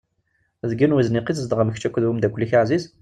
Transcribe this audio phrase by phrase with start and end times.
[0.69, 2.83] Deg yiwen uzniq i tzedɣem kečč akked umdakel-ik aɛziz?